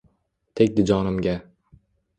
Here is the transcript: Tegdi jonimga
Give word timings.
Tegdi 0.55 0.87
jonimga 0.93 1.37